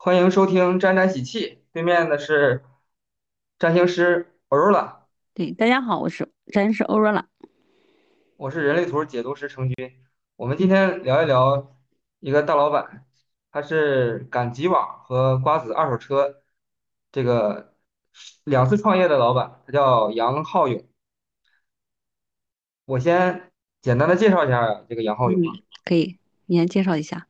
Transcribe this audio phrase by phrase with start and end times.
[0.00, 2.64] 欢迎收听沾沾喜气，对面的是
[3.58, 4.98] 占星师 Aurora，
[5.34, 7.28] 对，大家好，我是占星师欧若拉。
[8.36, 9.92] 我是人类图解读师程军。
[10.36, 11.76] 我们今天聊一聊
[12.20, 13.06] 一个大老板，
[13.50, 16.42] 他是赶集网和瓜子二手车
[17.10, 17.74] 这个
[18.44, 20.80] 两次创业的老板，他叫杨浩勇。
[22.84, 23.50] 我先
[23.82, 25.52] 简单的介绍一下这个杨浩勇啊。
[25.56, 27.26] 嗯，可以，你先介绍一下。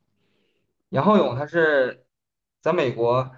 [0.91, 2.05] 杨浩勇他是
[2.61, 3.31] 在美国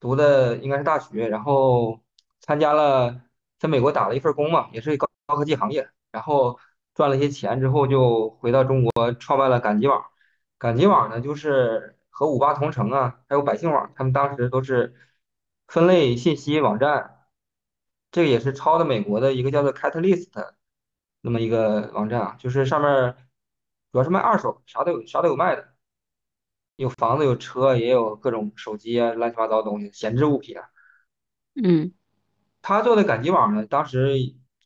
[0.00, 2.00] 读的应该是大学，然后
[2.40, 3.22] 参加了
[3.58, 6.58] 在美国打了一份工嘛，也是高高科技行业，然后
[6.94, 10.04] 赚了一些钱之后就回到中国创办了赶集网。
[10.58, 14.94] 赶集网呢就是和五八同城啊，还有百姓网，他们当时都是
[15.68, 17.26] 分类信息网站，
[18.10, 20.30] 这个也是抄的美国的一个叫做 Catalyst
[21.20, 23.14] 那么一个网站啊，就是上面
[23.92, 25.74] 主要是卖二手，啥都有，啥都有卖的。
[26.78, 30.64] 有房子，有车，也有各种手机啊，乱七八糟的东西，闲置物品啊。
[31.60, 31.92] 嗯
[32.62, 34.14] 他做的赶集网呢，当时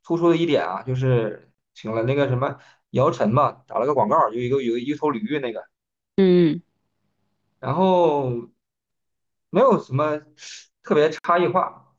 [0.04, 2.58] 突出的一点啊，就是请了那个什么
[2.90, 5.66] 姚晨吧，打了个广告，有一个有一头驴那个，
[6.16, 6.60] 嗯
[7.60, 8.28] 然后
[9.48, 10.20] 没有什么
[10.82, 11.94] 特别差异化。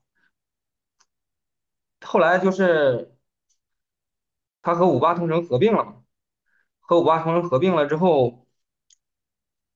[2.02, 3.18] 后来就是
[4.62, 6.04] 他和五八同城合并了嘛，
[6.82, 8.43] 和五八同城合并了之后，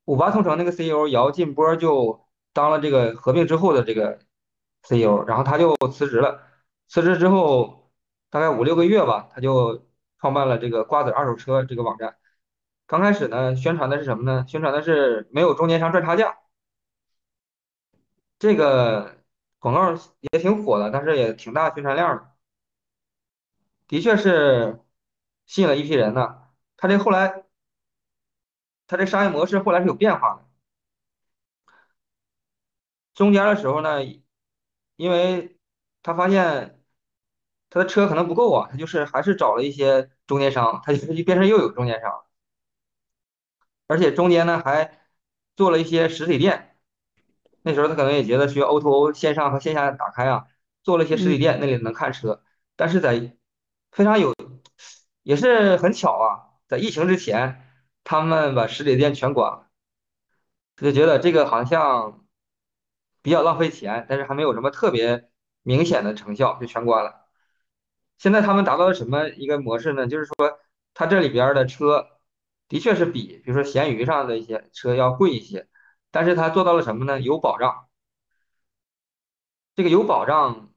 [0.07, 4.19] 五八同城那个 CEO 姚劲波就当了这个合并之后的这个
[4.83, 6.43] CEO，然后他就辞职了。
[6.87, 7.91] 辞职之后
[8.29, 9.85] 大概五六个月吧，他就
[10.19, 12.17] 创办了这个瓜子二手车这个网站。
[12.87, 14.45] 刚开始呢，宣传的是什么呢？
[14.47, 16.37] 宣传的是没有中间商赚差价，
[18.39, 19.17] 这个
[19.59, 19.93] 广告
[20.31, 22.31] 也挺火的，但是也挺大宣传量的，
[23.87, 24.81] 的确是
[25.45, 26.43] 吸引了一批人呢。
[26.77, 27.43] 他这后来，
[28.87, 30.45] 他这商业模式后来是有变化的。
[33.13, 33.99] 中间的时候呢，
[34.95, 35.57] 因为
[36.03, 36.81] 他发现
[37.69, 42.25] 他的车可能不够啊，他就是还是找了一些中间商，他就就变成又有中间商，
[43.87, 45.01] 而且中间呢还
[45.55, 46.77] 做了一些实体店。
[47.63, 50.47] 那时候他可能也觉得需要 O2O 线上和线下打开啊，
[50.83, 52.43] 做了一些实体店，那里能看车。
[52.75, 53.37] 但是在
[53.91, 54.33] 非常有，
[55.23, 57.66] 也是很巧啊，在疫情之前，
[58.09, 59.67] 他们把实体店全关了，
[60.77, 62.25] 就觉得这个好像
[63.21, 65.29] 比较浪费钱，但是还没有什么特别
[65.61, 67.27] 明显的成效，就全关了。
[68.17, 70.07] 现在他们达到了什么一个模式呢？
[70.07, 70.59] 就是说，
[70.93, 72.07] 他这里边的车
[72.69, 75.67] 的确是比，比如说闲鱼上的一些车要贵一些，
[76.09, 77.19] 但是他做到了什么呢？
[77.19, 77.89] 有保障。
[79.75, 80.71] 这个有保障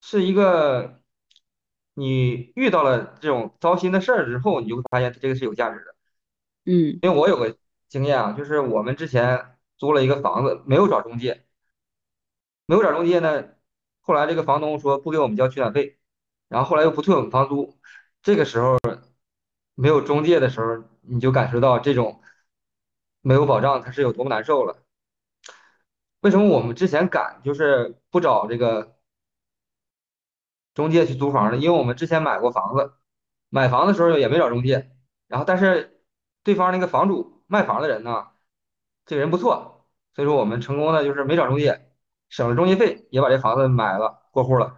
[0.00, 0.99] 是一个，
[2.00, 5.94] 你遇到了这种糟心的事儿之后，你就会发现这个是有价值的。
[6.64, 7.54] 嗯因为我有个
[7.88, 11.44] 经验啊，就是我们之前租了一个房子，没有找中介，
[12.64, 13.50] 没有找中介呢，
[14.00, 15.98] 后来这个房东说不给我们交取暖费，
[16.48, 17.78] 然后后来又不退我们房租，
[18.22, 18.78] 这个时候
[19.74, 22.22] 没有中介的时候，你就感受到这种
[23.20, 24.82] 没有保障它是有多么难受了。
[26.20, 28.96] 为什么我们之前敢就是不找这个
[30.74, 31.56] 中介去租房呢？
[31.58, 32.92] 因为我们之前买过房子，
[33.48, 34.90] 买房的时候也没找中介，
[35.26, 36.00] 然后但是
[36.42, 38.28] 对方那个房主卖房的人呢，
[39.06, 41.90] 这个人不错，所以说我们成功的就是没找中介，
[42.28, 44.76] 省了中介费，也把这房子买了过户了。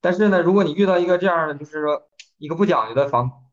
[0.00, 2.08] 但是呢，如果你遇到一个这样的，就是说
[2.38, 3.50] 一个不讲究的房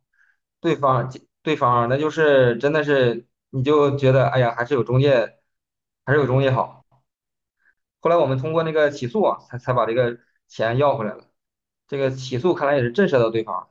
[0.61, 1.11] 对方
[1.44, 5.39] 对方，那就是真的是你就觉得哎呀，还是有中介，
[6.05, 6.85] 还是有中介好。
[7.99, 10.17] 后来我们通过那个起诉啊，才才把这个
[10.47, 11.26] 钱要回来了。
[11.87, 13.69] 这个起诉看来也是震慑到对方，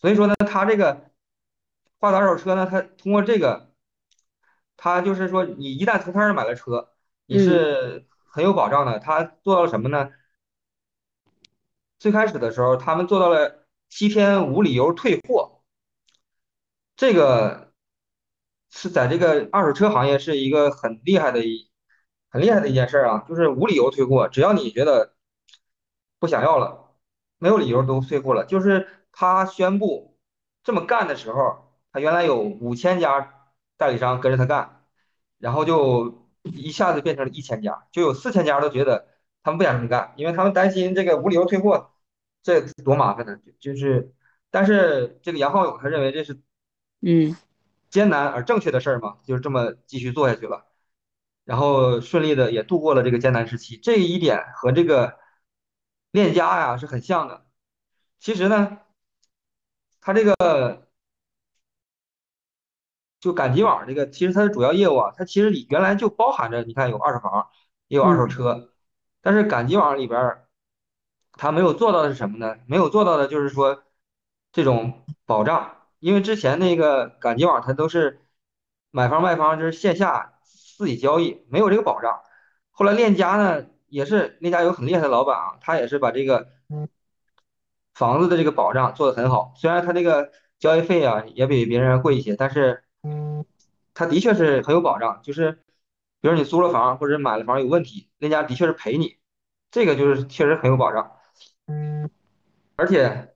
[0.00, 1.10] 所以说呢，他这个
[1.98, 3.70] 挂档二手车呢，他通过这个，
[4.76, 6.92] 他就是说，你一旦从他那儿买了车，
[7.26, 8.98] 你嗯是很有保障的。
[8.98, 10.10] 他做到了什么呢？
[11.98, 15.62] 最开始的时候，他们做到了七天无理由退货，
[16.96, 17.72] 这个
[18.70, 21.70] 是在这个二手车行业是一个很厉害的一
[22.30, 25.14] 很厉害的一件事儿啊，就是无理由退货，只要你觉得
[26.20, 26.94] 不想要了，
[27.38, 28.44] 没有理由都退货了。
[28.44, 30.16] 就是他宣布
[30.62, 34.84] 这么干的时候，他原来有五千家代理商跟着他干，
[35.38, 39.08] 然后就一下子变成了一千家，就有四千家都觉得
[39.42, 41.90] 他们不想这么干，因为他们担心这个无理由退货，
[42.42, 43.38] 这多麻烦呢。
[43.58, 44.14] 就是，
[44.50, 46.38] 但是这个杨浩勇他认为这是
[47.00, 47.36] 嗯
[47.88, 50.66] 艰难而正确的事儿嘛，就是这么继续做下去了。
[51.44, 53.76] 然后顺利的也度过了这个艰难时期。
[53.78, 55.18] 这一点和这个
[56.10, 57.46] 链家呀是很像的。
[58.18, 58.78] 其实呢，
[60.00, 60.88] 它这个
[63.20, 67.50] 就赶集网这个，其实它的主要业务啊，它其实里原来就包含着，你看有二手房，
[67.88, 68.72] 也有二手嗯车，
[69.20, 70.48] 但是赶集网里边儿
[71.32, 72.56] 它没有做到的是什么呢？
[72.66, 73.82] 没有做到的就是说
[74.52, 78.26] 这种保障，因为之前那个赶集网它都是
[78.90, 82.22] 买方卖方就是线下自己交易，没有这个保障。
[82.70, 86.48] 后来链家呢，也是那家有很厉害的老板啊，他也是把这个
[87.92, 92.84] 房子的这个保障做得很好，虽然他这个交易费啊也比别人贵一些，但是
[93.92, 95.62] 他的确是很有保障，就是
[96.20, 99.18] 比如你租了房或者买了房有问题，那家的确是赔你，
[99.70, 101.12] 这个就是确实很有保障。
[102.76, 103.34] 而且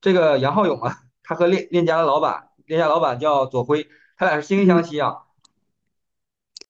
[0.00, 5.22] 这个杨浩勇啊，他和链链家的老板，链家老板叫左辉，他俩是惺惺相嗯惜啊。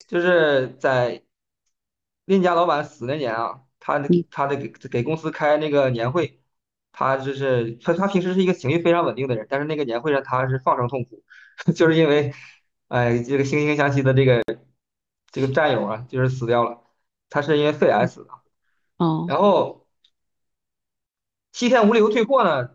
[0.09, 1.23] 就是在
[2.31, 6.41] 链家老板死那年啊，他嗯他的给给公司开那个年会，
[6.93, 11.25] 他就是他他平时是一个情绪非常稳定的人，但是那个年会上他是放声痛哭，
[11.75, 12.33] 就是因为
[12.87, 14.45] 哎这个惺惺相惜的这个
[15.33, 16.85] 这个战友啊，就是死掉了，
[17.29, 18.31] 他是因为肺癌死的。
[18.99, 19.89] 哦然后
[21.51, 22.71] 七天无理由退货呢，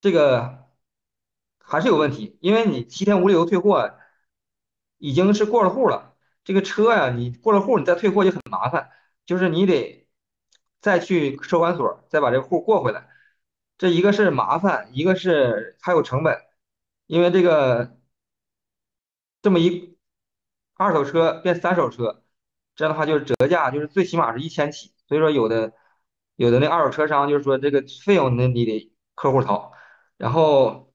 [0.00, 0.66] 这个
[1.60, 3.94] 还是有问题，因为你七天无理由退货
[4.98, 6.11] 已经是过了户了，
[6.44, 8.90] 这个车呀，你过了户你再退货就很麻烦，
[9.26, 10.08] 就是你得
[10.80, 13.08] 再去车管所再把这个户过回来，
[13.78, 16.38] 这一个是麻烦，一个是还有成本，
[17.06, 17.98] 因为这个
[19.42, 19.96] 这么一
[20.74, 22.24] 二手车变三手车，
[22.74, 25.72] 这样的话就是折价就是最起码是一千起，所以说有的
[26.36, 29.72] 有的那二手车商就是说这个费用那你得客户掏，
[30.16, 30.88] 然后。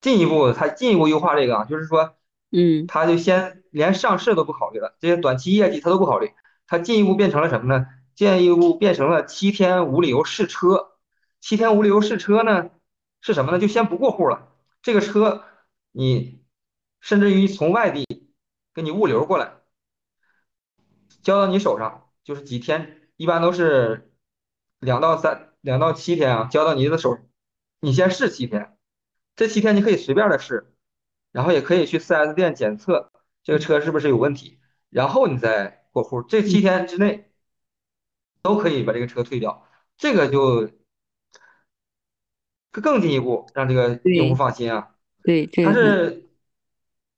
[0.00, 2.16] 进一步，他进一步优化这个，就是说，
[2.52, 6.32] 嗯他就先连上市都不考虑了，这些短期业绩他都不考虑，
[6.66, 7.86] 他进一步变成了什么呢？
[8.14, 10.92] 进一步变成了七天无理由试车。
[11.40, 12.70] 七天无理由试车呢，
[13.20, 13.58] 是什么呢？
[13.58, 15.44] 就先不过户了，这个车
[15.92, 16.42] 你
[17.00, 18.06] 甚至于从外地
[18.74, 19.52] 给你物流过来，
[21.22, 24.12] 交到你手上，就是几天，一般都是
[24.80, 27.18] 两到三两到七天啊，交到你的手，
[27.80, 28.76] 你先试七天，
[29.36, 30.72] 这七天你可以随便的试。
[31.36, 33.12] 然后也可以去 4S 店检测
[33.42, 37.30] 这个车是不是有问题，然后你再过户，这七嗯天之内
[38.40, 39.68] 都可以把这个车退掉，
[39.98, 40.70] 这个就
[42.70, 44.94] 更进一步让这个用户放心啊。
[45.22, 46.30] 对，这它是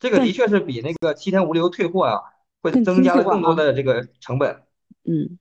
[0.00, 2.20] 这个的确是比那个七天无理由退货啊，
[2.60, 4.64] 会增加了更多的这个成本。
[5.04, 5.38] 嗯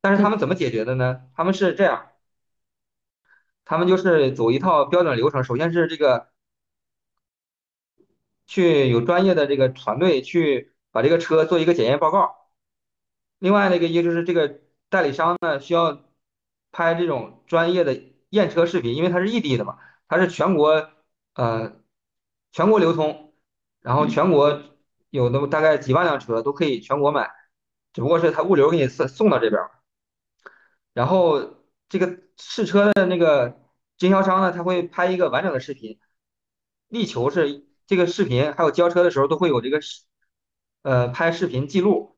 [0.00, 1.20] 但是他们怎么解决的呢？
[1.36, 2.08] 他们是这样，
[3.64, 6.31] 他们就是走一套标准流程，首先是这个
[8.46, 12.36] 去有专业的这个团队去把这个车做一个检验报告。
[13.38, 16.04] 另外那个一个就是这个代理商呢，需要
[16.70, 18.00] 拍这种专业的
[18.30, 19.78] 验车视频，因为它是异地的嘛，
[20.08, 20.90] 它是全国
[21.34, 21.80] 呃
[22.52, 23.34] 全国流通，
[23.80, 24.62] 然后全国
[25.10, 27.30] 有那么大概几万辆车都可以全国买，
[27.92, 29.60] 只不过是他物流给你送送到这边，
[30.92, 33.60] 然后这个试车的那个
[33.96, 35.98] 经销商呢，他会拍一个完整的视频，
[36.88, 40.00] 力求是这个视频还有交车的时候都会有这个视
[40.80, 42.16] 呃拍视频记录。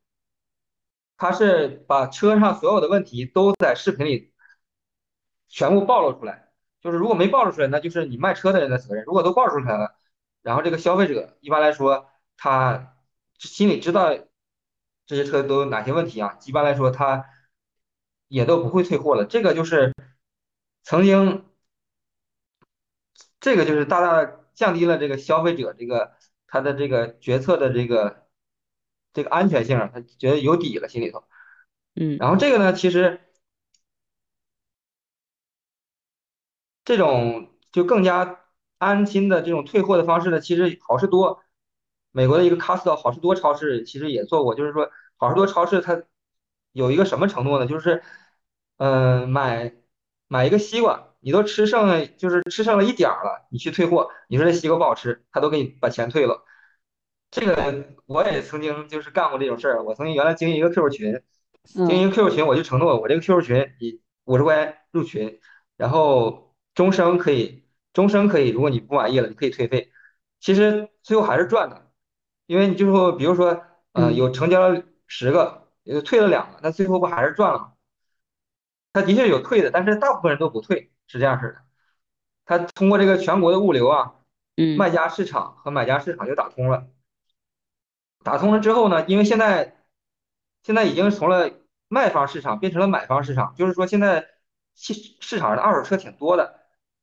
[1.17, 4.33] 他是把车上所有的问题都在视频里
[5.49, 9.97] 全部暴露出来，就是如果没暴露出来，那就是你卖车的人的责任；如果都暴露出来了，
[10.43, 12.97] 然后这个消费者一般来说他
[13.37, 14.17] 心里知道
[15.07, 17.27] 这些车都有哪些问题啊，一般来说他
[18.29, 19.25] 也都不会退货了。
[19.25, 19.93] 这个就是
[20.85, 21.45] 曾经，
[23.41, 26.13] 这个就是大大降低了这个消费者这个
[26.47, 28.27] 他的这个决策的这个
[29.13, 31.25] 这个安全性啊，他觉得有底了心里头。
[31.95, 33.21] 嗯然后这个呢，其实。
[36.85, 38.41] 这种就更加
[38.77, 41.43] 安心的这种退货的方式呢，其实好事多，
[42.11, 46.03] 美国的一个 Costco 好事多超市其实也做过，就是说好事多超市它
[46.73, 47.67] 有一个什么承诺呢？
[47.67, 48.03] 就是，
[48.77, 49.75] 嗯、买
[50.29, 56.45] 买一个西瓜，你都吃剩了，就是吃剩了一点儿了，你去退货，你说这西瓜不好吃，他都给你把钱退了。
[57.31, 61.23] 这个我也曾经就是干过这种事儿，我曾经原来经营一个 QQ 群，
[61.65, 65.41] 经嗯营 QQ 群，我就承诺我这个 QQ 群以五十块钱入群，
[65.79, 67.65] 然后终生可以，
[67.95, 69.91] 终生可以，如果你不满意了，你可以退费。
[70.41, 71.91] 其实最后还是赚的，
[72.47, 73.49] 因为你就说，比如说，
[73.93, 77.73] 呃，嗯有成交了十个，有退了两个，那最后不还是赚了吗？
[78.93, 81.63] 他的确有退的，但是大部分人都不退，是这样式的。
[82.45, 84.15] 他通过这个全国的物流啊，
[84.57, 86.87] 嗯卖家市场和买家市场就打通了。
[88.23, 89.77] 打通了之后呢，因为现在
[90.63, 91.51] 现在已经从了
[91.89, 94.29] 卖方市场变成了买方市场，就是说现在
[94.75, 96.61] 市市场上的二手车挺多的，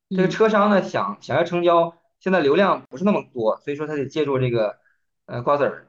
[0.09, 4.79] 这个嗯车商呢想想要成交，现在流量不是那么多，所以说他得借助这个
[5.25, 5.87] 呃瓜子儿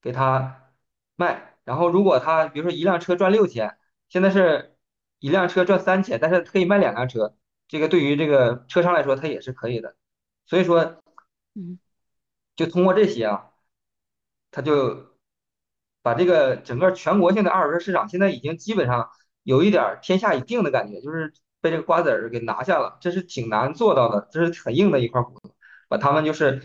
[0.00, 0.70] 给他
[1.16, 1.54] 卖。
[1.64, 3.76] 然后如果他比如说一辆车赚六千，
[4.08, 4.75] 现在是
[5.18, 7.34] 一辆车赚三千，但是可以卖两辆车，
[7.68, 9.96] 这个对于这个车商来说，他也是可以的。
[10.46, 11.02] 所以说，
[11.54, 11.78] 嗯
[12.54, 13.50] 就通过这些啊，
[14.50, 15.16] 他就
[16.02, 19.10] 把这个整个全国性的二手车市场现在已经基本上
[19.42, 25.54] 有一点儿天下已定的感觉，就是被这个瓜子儿给拿下了，这是挺难做到的，这是很硬的一块骨头。
[25.88, 26.62] 把他们就是，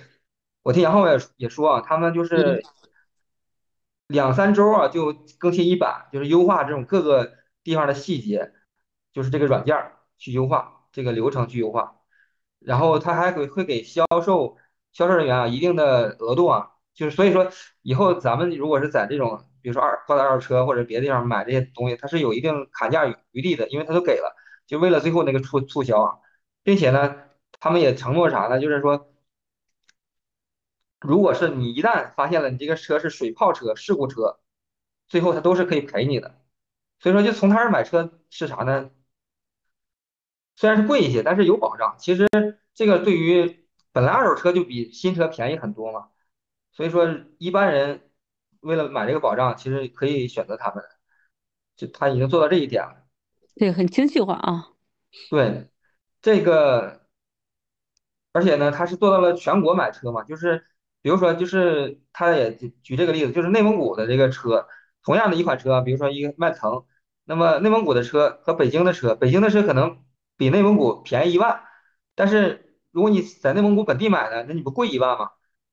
[0.63, 2.63] 我听杨浩也也说啊，他们就嗯，是
[4.07, 8.51] 两三周啊就更新一版，就是优化这种各个地方的细节，
[9.13, 12.01] 就是这个软件儿去优化这个流程去优化，
[12.59, 14.57] 然后他还会会给销售
[14.91, 17.51] 销售人员啊一定的额度啊，就是所以说
[17.81, 24.35] 以后咱们如果是在这种比如说二挂在二手车或者别的地方买这些东西，它是有一定砍价余余地的，因为他都给了，
[24.67, 26.19] 就为了最后那个促促销啊，
[26.63, 27.15] 并且呢，
[27.59, 28.59] 他们也承诺啥呢？
[28.59, 29.07] 就是说。
[31.03, 34.39] 如果是你一旦发现了你这个车是水泡车、事故车，
[35.07, 36.40] 最后他都是可以赔你的。
[37.01, 38.91] 所以说，就从他这儿买车是啥呢？
[40.55, 41.95] 虽然是贵一些，但是有保障。
[41.99, 42.29] 其实
[42.73, 46.09] 这个对于本来二手车就比新车便宜很多嘛，
[46.71, 47.07] 所以说
[47.39, 48.09] 一般人
[48.61, 50.83] 为了买这个保障，其实可以选择他们。
[51.75, 53.03] 就他已经做到这一点了。
[53.55, 54.69] 对，很精细化啊。
[55.29, 55.67] 对，
[56.21, 57.01] 这个。
[58.33, 60.63] 而且呢，他是做到了全国买车嘛，就是
[61.01, 64.67] 比如说，就是他也举举这个例子，就是内蒙古的这个车，
[65.03, 66.85] 同样的一款车，比如说一个迈腾，
[67.23, 70.03] 那么内蒙古的车和北京的车，北京的车可能
[70.37, 71.63] 比内蒙古便宜一万，
[72.15, 75.31] 但是如果你在内蒙古本地买的，那你不贵一万吗？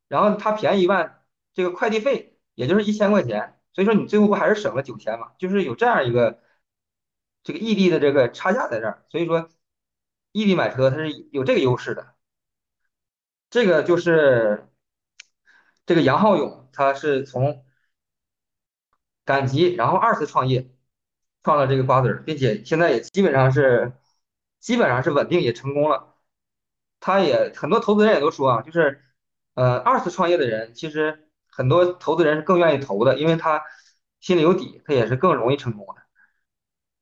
[0.08, 1.24] 然后它便宜一万，
[1.54, 5.32] 这个快递费也就是一千块钱，所以说你最后不还是省了九千嘛？
[5.38, 6.40] 就是有这样一个
[7.42, 9.48] 这个异地的这个差价在这儿，所以说
[10.32, 12.14] 异地买车它是有这个优势的。
[13.50, 14.68] 这个就是
[15.86, 17.64] 这个杨浩勇，他是从
[19.24, 20.70] 赶集，然后二次创业，
[21.48, 23.94] 创了这个瓜子儿，并且现在也基本上是
[24.60, 26.14] 基本上是稳定也成功了。
[27.00, 29.02] 他也很多投资人也都说啊，就是
[29.54, 33.62] 呃二次创业的人，其实很多投资人是更愿意投的，因为他
[34.20, 36.02] 心里有底，他也是更容易成功的。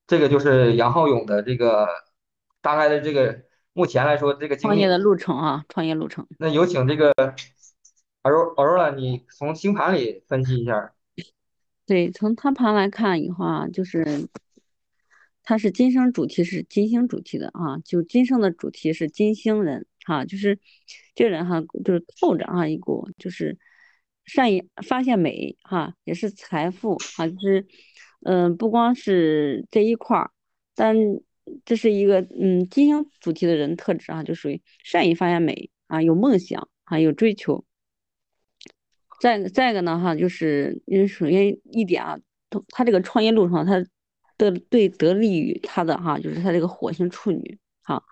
[0.06, 1.88] 这个就是杨浩勇的这个
[2.60, 4.56] 大概的这个目前来说这个。
[4.56, 6.24] 创业的路程啊，创业路程。
[6.38, 7.12] 那有请这个
[8.22, 10.92] Aurora，Aurora，你从星盘里分析一下。
[11.86, 14.28] 对，从他盘来看以后啊，就是
[15.44, 20.58] 他是今生主题是金星主题的啊，就今生的主题是金星人哈、就是
[21.14, 23.56] 这人哈，就是透着啊一股就是
[24.24, 27.66] 善于发现美哈、也是财富哈、就是
[28.24, 30.32] 嗯、不光是这一块儿，
[30.74, 30.96] 但
[31.64, 37.64] 这是一个嗯金星主题的人特质啊，就属于善于发现美啊，有梦想啊，有追求。
[39.20, 42.18] 再再一个呢，哈，就是因为首先一点啊，
[42.50, 43.82] 他他这个创业路上，他
[44.38, 48.02] 的对得力于他的哈，就是他这个火星处女哈，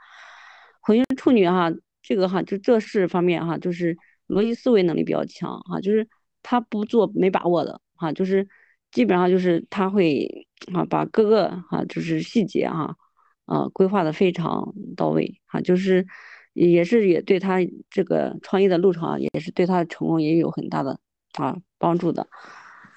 [0.81, 1.71] 火星处女哈，
[2.03, 3.97] 这个哈就这事方面哈，就是
[4.29, 6.09] 逻辑思维能力比较强哈，就是
[6.43, 8.49] 他不做没把握的哈，就是
[8.91, 12.97] 基本上就是他会啊把各个哈就是细节哈
[13.45, 16.07] 啊规划的非常到位哈，就是
[16.55, 17.59] 也是也对他
[17.91, 20.99] 这个创业的路程啊，也是对他的成功也有很大的
[21.35, 22.27] 啊帮助的。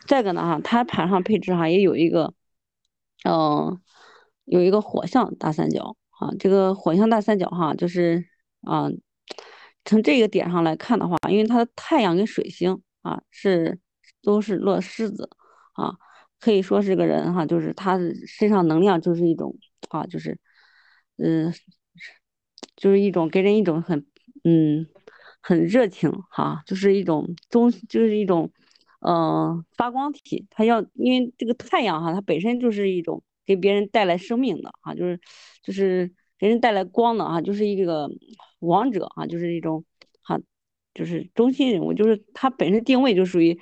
[0.06, 2.34] 再一个呢哈，他盘上配置哈也有一个，
[3.26, 3.82] 嗯、
[4.46, 8.24] 有一个火象大三角啊，这个火象大三角哈，就是
[8.62, 8.90] 啊，
[9.84, 13.80] 从这个点上来看的话，因为它的太阳跟水星啊是
[14.22, 15.30] 都是落狮子
[15.74, 15.96] 啊，
[16.40, 19.58] 可以说是个人哈，就是他身上能量就是一种
[19.90, 20.40] 啊，就是
[21.18, 21.54] 嗯，
[22.78, 24.06] 就是一种给人一种很
[24.46, 24.88] 嗯
[25.42, 28.50] 很热情哈，就是一种中就是一种
[29.00, 35.20] 嗯、发光体，它要因为这个太阳哈，它本身就是一种给别人带来生命的哈，就是
[35.62, 38.10] 就是给人带来光的哈，就是一个
[38.60, 39.86] 王者啊，就是一种
[40.22, 40.40] 哈，
[40.94, 43.58] 就是中心人物，就是他本身定位就属于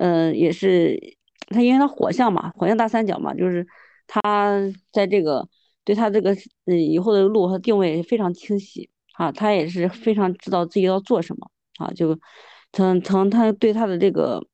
[0.00, 1.16] 嗯、也是
[1.48, 3.66] 他因为他火象嘛，火象大三角嘛，就是
[4.06, 4.20] 他
[4.92, 5.48] 在这个
[5.88, 12.18] 对他这个嗯以后的路和定位非常清晰啊，他也是非常知道自己要做什么啊，就
[12.74, 14.46] 从从他对他的这个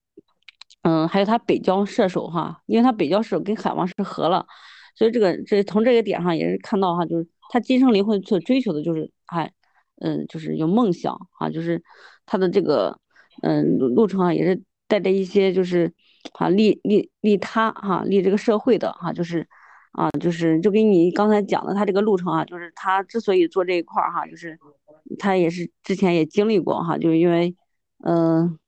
[0.83, 4.47] 嗯，还有他北交射手哈，因为他北交射手跟海王是合了，
[4.95, 9.53] 所以这个这从这个点上也是看到哈，就是他今生灵魂所追求的就是哎，
[10.01, 11.83] 嗯，就是有梦想啊，就是
[12.27, 12.97] 他的这个
[13.43, 15.93] 嗯路路程啊，也是带着一些就是
[16.35, 19.49] 啊利利利他哈、利这个社会的哈、就是
[19.95, 24.59] 啊就是就跟你刚才讲的他这个路程啊，就是他之所以做这一块儿哈，就是
[25.19, 27.57] 他也是之前也经历过哈，就是因为
[28.05, 28.59] 嗯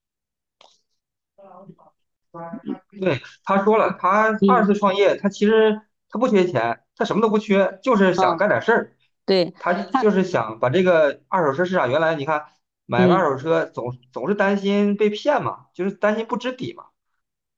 [3.01, 5.81] 对，他说了，他二嗯次创业，他其实
[6.11, 8.97] 他不缺钱，他什么都不缺，就是想嗯，干点事儿。
[9.25, 12.45] 对他他就是想把这个二手车市场，原来你看
[12.85, 16.85] 买个嗯二手车总总是担心被骗嘛，就是担心不知底嘛。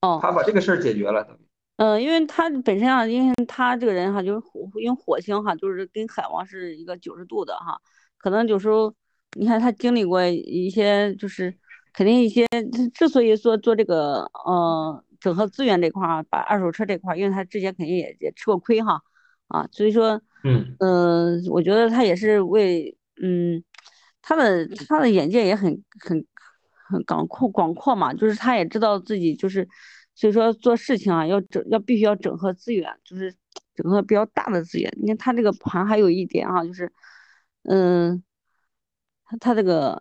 [0.01, 0.21] 哦。
[0.23, 1.48] 他把这个事儿解决了，等于
[1.79, 7.81] 嗯，因为他本身啊，因为他这个人哈，就是火，因为火星哈，就是跟海王是一个九十度的哈，
[8.19, 8.93] 可能有时候
[9.39, 11.57] 你看他经历过一些，就是
[11.93, 19.01] 肯定一些，之之所以说做这个呃整合资源这块儿，把二手车这块儿，因为他之前肯定也也吃过亏哈，
[19.47, 20.75] 啊，所以说，嗯。
[20.81, 23.63] 嗯、我觉得他也是为嗯
[24.21, 26.25] 他的他的眼界也很很
[26.89, 29.69] 很广阔广阔嘛，就是他也知道自己就是，
[30.19, 33.33] 所以说做事情啊要整要必须要整合资源，就是
[33.77, 34.93] 整合比较大的资源。
[35.01, 36.93] 你看他这个盘还有一点啊，就是，
[37.63, 38.21] 嗯，
[39.25, 39.97] 他他这个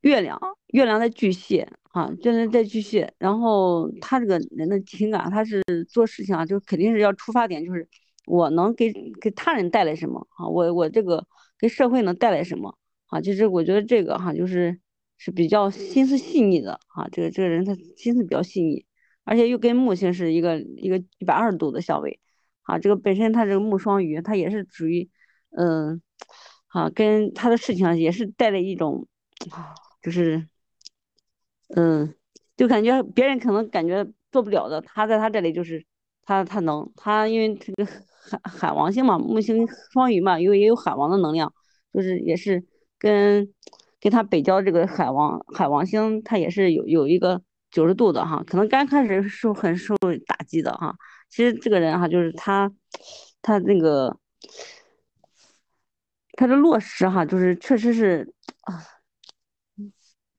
[0.00, 7.86] 月亮月亮在巨蟹啊，月亮在巨蟹，然后他这个人的情感，他是做事情啊，就肯定是要出发点就是
[8.24, 11.26] 我能给给他人带来什么啊，我我这个
[11.58, 12.78] 给社会能带来什么。
[13.08, 14.80] 啊，就是我觉得这个哈，就是
[15.18, 18.84] 是比较心思细腻的啊，这个这个人他心思比较细腻，
[19.24, 22.20] 而且又跟木星是一个一个一百二十度的相位，
[22.62, 25.08] 啊，这个本身它这个木双鱼，它也是属于，
[25.56, 26.00] 嗯，
[26.68, 29.06] 啊，跟他的事情也是带着一种，
[30.02, 30.46] 就是
[31.74, 32.14] 嗯，
[32.56, 35.84] 就感觉别人可能感觉做不了的，他在他这里就是
[36.22, 41.52] 他他能，他因为这个海海王星嘛，木星双鱼嘛，又也有海王的能量，
[41.92, 42.64] 就是也是
[42.98, 43.52] 跟
[44.00, 47.42] 跟他北交这个海王海王星，它也是有有一个
[47.74, 49.94] 九十度的哈，可能刚开始受很受
[50.26, 50.94] 打击的哈，
[51.28, 52.72] 其实这个人哈，就是他
[53.42, 54.16] 他那个
[56.34, 58.80] 他的落实哈，就是确实是啊。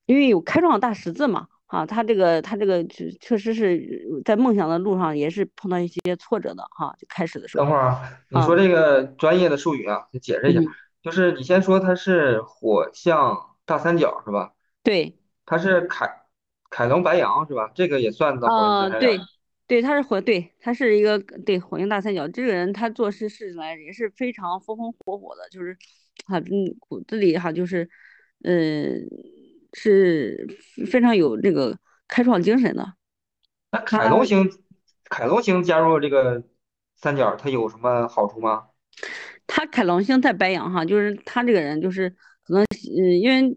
[0.07, 10.67] 因为有开创大十字嘛，哈，他这个他这个确确实是在梦想的路上也是碰到一些挫折的哈，就开始的时候等会儿啊，你啊，说这个专业的术语啊，你解释一下，嗯，
[11.01, 14.53] 就是你先说它是火象大三角是吧？
[14.83, 16.07] 对，它是凯
[16.75, 17.71] 凯龙白羊是吧？
[17.73, 19.17] 这个也算到火星大呃，对，
[19.65, 25.77] 对，他是火，对，他是一个对火星大三角，这个人他做事事来也是非常风风火火的，就是
[26.27, 27.89] 他嗯骨子里哈就是，
[28.43, 29.07] 嗯，
[29.71, 30.45] 是
[30.91, 31.77] 非常有这个
[32.09, 32.85] 开创精神的，
[33.71, 33.79] 那。
[33.79, 34.51] 凯龙星，
[35.05, 36.43] 凯龙星加入这个
[36.97, 38.65] 三角，他有什么好处吗？
[39.47, 42.09] 他凯龙星在白羊哈，就是他这个人就是
[42.43, 43.55] 可能，嗯，因为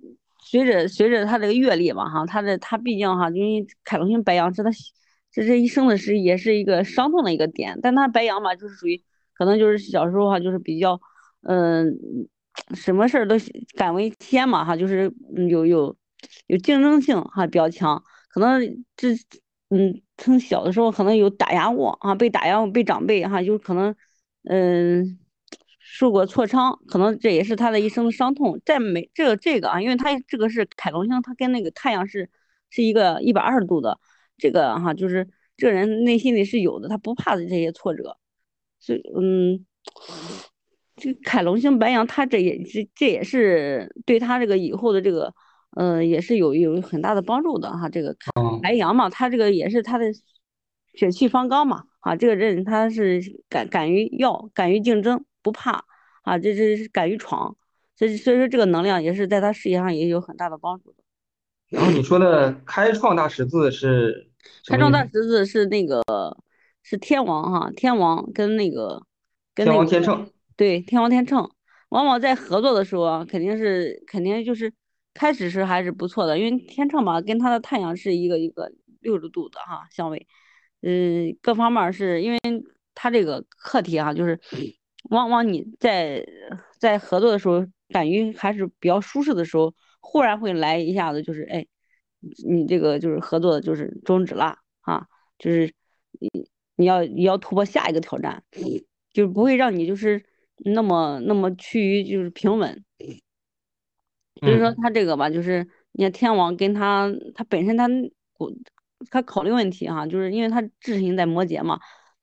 [0.51, 4.71] 随着随着他这个阅历嘛哈，他的他毕竟哈，因为凯龙星白羊是他
[5.31, 9.03] 这这一生的是也是一个伤痛的一个点，但他白羊嘛，就是属于
[9.35, 11.01] 可能就是小时候哈，就是比较，
[11.43, 11.95] 嗯，
[12.75, 13.37] 什么事儿都
[13.77, 15.13] 敢为天嘛哈，就是
[15.51, 15.97] 有有
[16.47, 19.13] 有竞争性哈比较强，可能这
[19.69, 23.95] 嗯从小的时候可能有打压过啊，被打压，被长辈哈，就可能。
[24.45, 25.19] 嗯，
[25.99, 28.61] 受过挫伤，可能这也是他的一生的伤痛。
[28.65, 32.31] 再没这个这个啊，因为他这个是凯龙星，他跟那个太阳是
[32.71, 33.99] 是一个一百二十度的，
[34.37, 38.17] 这个哈、就是这个人内心里是有的，他不怕这些挫折。
[38.79, 39.67] 所以嗯，
[40.95, 45.35] 这个凯龙星白羊，他这也这这也是对他这个以后的这个，
[45.77, 47.89] 呃，也是有有很大的帮助的哈。
[47.89, 48.15] 这个
[48.63, 50.05] 白羊嘛，他这个也是他的
[50.95, 55.83] 血气方刚嘛，啊，这个人他是敢敢于要，敢于竞争，不怕
[56.23, 57.57] 啊，这这是敢于闯，
[57.97, 60.99] 所以所以说这个能量也是在他事业上也有很大的帮助的。
[61.71, 64.31] 然后你说的开创大十字是
[64.67, 65.07] 开创大？
[65.07, 66.03] 十字是那个
[66.83, 69.03] 是天王哈，天王跟那个
[69.55, 70.31] 跟天那个王天秤。
[70.55, 71.51] 对天王天秤，
[71.89, 74.71] 往往在合作的时候啊，肯定是肯定就是
[75.15, 80.27] 开始是还是不错的，因为天秤嘛跟他的太阳是一个一个六十度的哈相位，
[80.83, 82.39] 嗯，各方面是因为
[82.95, 84.41] 他这个课题哈，就是
[85.11, 86.25] 往往你在
[86.79, 91.67] 在合作的时候，感觉还是比较舒适的时候，忽然会来一下子就是哎。
[92.45, 95.07] 你这个就是合作的就是终止了啊，
[95.39, 95.73] 就是
[96.19, 96.29] 你
[96.75, 98.43] 你要你要突破下一个挑战，
[99.13, 100.21] 就是不会让你就是
[100.65, 102.85] 那么那么趋于就是平稳。
[104.41, 107.87] 所以说嗯，他这个吧，就是你看天王跟他他本身他
[108.39, 108.53] 我
[109.13, 111.79] 他考虑问题哈、就是因为他智行在摩羯嘛，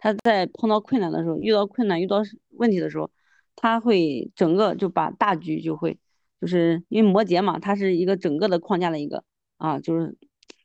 [0.06, 3.10] 他在碰到困难的时候，遇到困难遇到问题的时候，
[3.56, 5.98] 他会整个就把大局就会
[6.40, 9.24] 就是因为摩羯嘛，他是一个整个的框架的一个
[9.58, 10.16] 啊，就是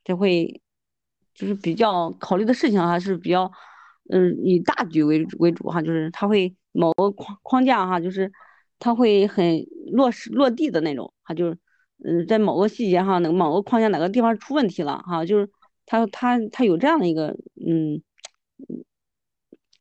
[0.05, 0.61] 就会
[1.35, 3.51] 就是比较考虑的事情还是比较
[4.11, 8.31] 嗯以大局为为主哈，就是他会某个框框架哈，就是。
[8.83, 11.59] 他会很落实落地的那种，哈，就是
[12.03, 15.51] 嗯，在某个细节哈，哪某个框架哪个地方出问题了哈，就是
[15.85, 18.03] 他他他有这样的一个嗯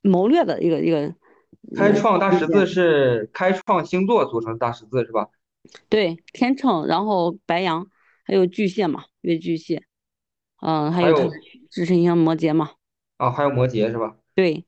[0.01, 1.13] 谋略的一个一个
[1.75, 2.65] 开嗯创大十字。
[2.65, 5.29] 是开创星座组成的大十字是吧？
[5.89, 7.87] 对，天秤，然后白羊，
[8.23, 9.83] 还有巨蟹嘛，月巨蟹，
[10.61, 12.71] 嗯，还有它的还有支撑星摩羯嘛，
[13.17, 14.15] 啊，还有摩羯是吧？
[14.33, 14.65] 对，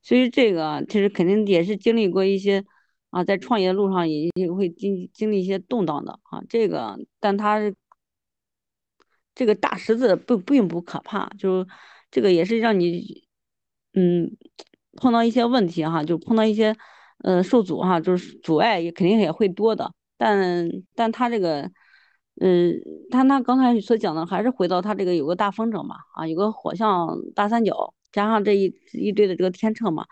[0.00, 2.64] 所以这个啊其实肯定也是经历过一些
[3.10, 7.60] 啊，在创业路上也也会经经历一些动荡的啊，这个，但它
[9.34, 11.66] 这个大十字不并不可怕，就
[12.10, 13.26] 这个也是让你
[13.92, 14.36] 嗯
[15.00, 16.76] 碰到一些问题哈，就碰到一些
[17.24, 21.70] 呃受阻哈，就是阻碍也肯定也会多的，但但他这个
[22.40, 22.74] 嗯，
[23.10, 30.06] 他那刚才所讲的还是回到他这个有个大风筝嘛啊，有个火象大三角，加上这一一堆的这个天秤嘛，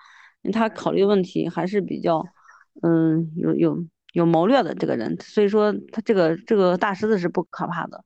[0.53, 2.25] 他考虑问题还是比较
[2.83, 8.05] 嗯有有有谋略的这个人，所以说他这个这个大狮子是不可怕的。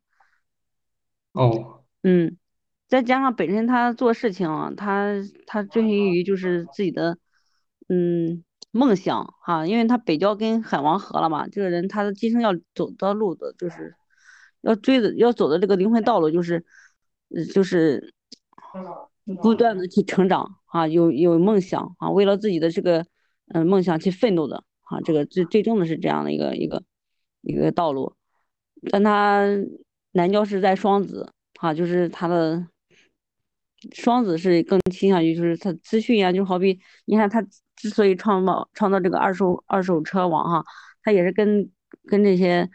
[1.33, 1.77] 哦。
[2.03, 2.39] 嗯，
[2.91, 5.15] 再加上本身他做事情啊，他
[5.47, 7.17] 他追寻于就是自己的
[7.89, 13.95] 嗯梦想哈，因为他北郊跟海王合了嘛，这个人他的今生要走的路的就是
[14.61, 16.65] 要追的要走的这个灵魂道路就是
[17.33, 18.13] 呃就是
[19.41, 23.03] 不断的去成长啊，有有梦想啊，为了自己的这个
[23.53, 26.83] 嗯、呃梦想去奋斗的啊，这个最最终的是这样的一个一个
[27.41, 28.17] 一个道路，
[28.91, 29.47] 但他
[30.11, 31.33] 南郊是在双子。
[31.61, 32.67] 啊，就是他的
[33.95, 37.41] 双子是更倾向于就是他资讯啊，就好比你看他
[37.77, 40.65] 之所以创造创造这个二手二手车网哈，
[41.03, 41.71] 他也是跟
[42.07, 42.69] 跟这些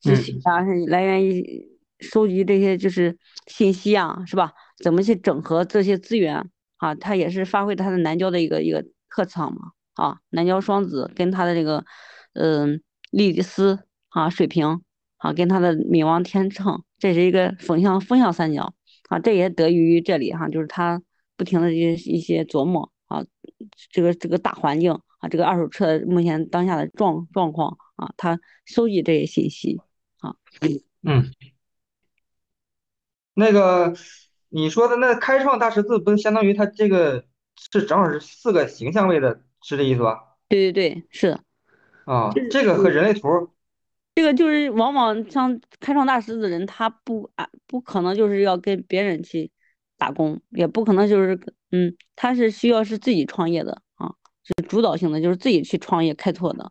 [0.00, 1.68] 资讯嗯啊来源于
[2.00, 3.16] 收集这些就是
[3.46, 4.52] 信息啊，是吧？
[4.82, 6.94] 怎么去整合这些资源啊？
[6.94, 11.84] 他也是发挥他的南郊的一个一个特长嘛啊，南郊双子跟他的这个
[12.34, 14.82] 嗯、呃、莉丝啊水平
[15.18, 18.74] 啊跟他的冥王天秤，这是一个风向风向三角。
[19.08, 21.02] 啊，这也得益于这里哈，就是他
[21.36, 23.24] 不停的一些一些琢磨啊，
[23.90, 29.80] 这个这个大环境啊，这个二手车目前当下的状状况啊，他收集这些信息
[30.18, 30.36] 啊，
[31.02, 31.30] 嗯，
[33.34, 33.94] 那个
[34.48, 37.24] 你说的那开创大十字，不是相当于它这个
[37.56, 40.36] 是正好是四个形象位的，是这意思吧？
[40.48, 41.30] 对对对，是。
[41.30, 41.44] 的，
[42.06, 43.48] 啊，是这个和人类图儿
[44.16, 49.50] 这个就是往往像开创大师的人，他不啊不可能就是要跟别人去
[49.98, 51.38] 打工，也不可能就是
[51.70, 56.64] 嗯，他是需要是自己创业的啊，是主导性的，就是自己去创业开拓的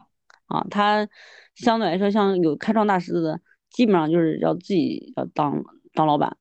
[0.48, 0.66] 啊。
[0.72, 1.08] 他
[1.54, 6.36] 相对来说，像有开创大师的，基本上就是要自己要当当老板。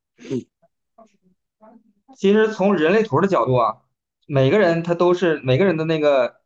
[2.17, 3.83] 其实从人类图的角度啊，
[4.27, 6.37] 每个人他都是每个人的那个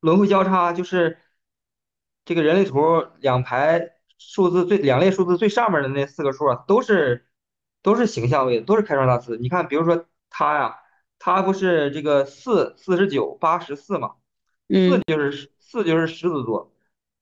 [0.00, 1.18] 轮回交叉，就是
[2.24, 7.26] 这个人类图两排数字最两列数字最上面的那四个数啊，都是
[7.82, 9.36] 都是形象位，都是开创大师。
[9.36, 10.78] 你看，比如说他呀，
[11.18, 14.14] 他不是这个四四十九八十四嘛，
[14.68, 16.72] 四嗯就是四就是狮子座，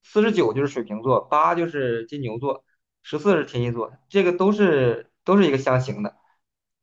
[0.03, 2.65] 四十九就是水瓶座，八就是金牛座，
[3.03, 6.17] 十四是天蝎座，这个都是都是一个相形的。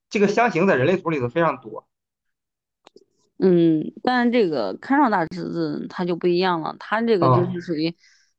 [0.09, 1.88] 这个相形在人类图里头非常多
[3.39, 7.95] 嗯，但这个开创大师字他就不一样了，他这个就是啊，属于，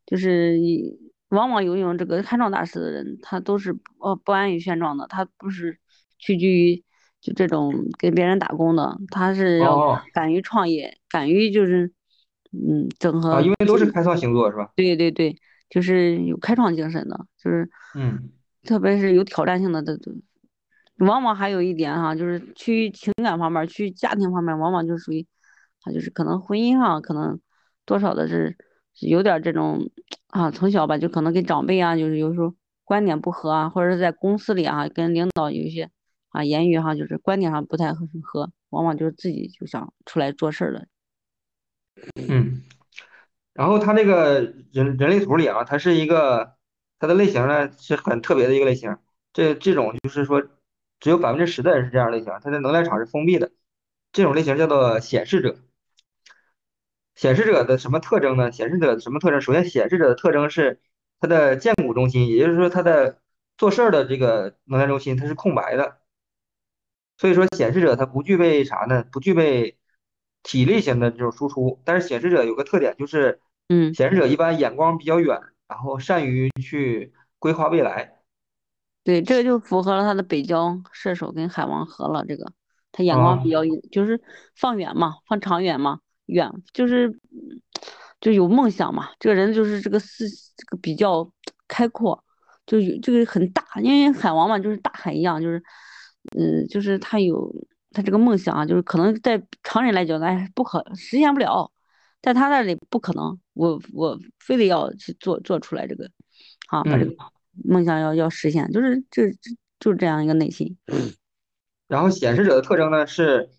[0.06, 0.98] 就是以
[1.30, 5.78] 往往拥有这个开创大师的人，他都是呃不安于现状的，他不是
[6.18, 6.84] 屈居于
[7.20, 11.92] 就这种给别人打工的，他是要哦敢于创业，敢于就是
[12.52, 14.70] 嗯整啊，合，因为都是开创星座是吧？
[14.76, 15.36] 对对对，
[15.68, 18.30] 就是有开创精神的，就是嗯。
[18.62, 20.12] 特别是有挑战性的，这这
[21.00, 25.26] 往往还有一点哈，就是去情感方面，去家庭方面，往往就属于
[25.82, 27.40] 啊，就是可能婚姻上可能
[27.84, 28.56] 多少的是
[29.00, 29.90] 有点这种
[30.28, 35.90] 啊，从小吧，就可能跟长辈啊，就是有时候观点不合啊，或者是在公司里啊，跟领导有一些
[36.28, 40.84] 啊言语哈，就是观点上不太合，合往往就是自己就想出来做事儿了。
[42.28, 42.62] 嗯，
[43.54, 44.40] 然后他这个
[44.72, 46.56] 人人类图里啊，他是一个
[46.98, 48.96] 他的类型呢是很特别的一个类型，
[49.32, 50.42] 这这种就是说
[51.00, 53.50] 只有百分之十的人是这样类型，它的能量场是封闭的，
[54.12, 55.56] 这种类型叫做显示者。
[57.14, 58.52] 显示者的什么特征呢？
[58.52, 59.40] 显示者的什么特征？
[59.40, 60.80] 首先，显示者的特征是
[61.20, 63.20] 它的建骨中心，也就是说它的
[63.58, 65.98] 做事儿的这个能量中心它是空白的。
[67.18, 69.04] 所以说，显示者他不具备啥呢？
[69.12, 69.76] 不具备
[70.42, 71.82] 体力型的这种输出。
[71.84, 73.92] 但是显示者有个特点，就是嗯。
[73.92, 78.19] 显示者一般眼光比较远，然后善于去规划未来
[79.10, 82.24] 对，这个就符合了他的北交射手跟海王合了。
[82.24, 82.52] 这个
[82.92, 83.52] 他眼光比啊。
[83.58, 84.20] 较远，就是
[84.54, 87.18] 放远嘛，放长远嘛，远就是
[88.20, 89.08] 就有梦想嘛。
[89.18, 91.28] 这个人就是这个思这个比较
[91.66, 92.22] 开阔，
[92.66, 95.60] 就有这个很大，因为海王嘛，就是大海一样，就是，
[96.38, 97.52] 嗯，就是他有
[97.90, 101.72] 他这个梦想啊，就是可能在常人来讲，哎，不可实现不了，
[102.22, 106.08] 在他那里不可能，我我非得要去做做出来这个，
[106.68, 107.16] 啊，把这个嗯。
[107.64, 109.30] 梦想要要实现，就是这
[109.78, 110.76] 就是这样一个内心。
[111.88, 113.50] 然后显示者的特征呢是